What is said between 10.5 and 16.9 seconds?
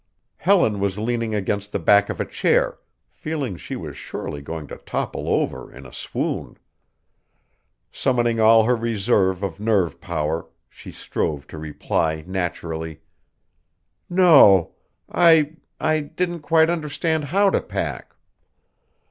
she strove to reply naturally: "No. I I didn't quite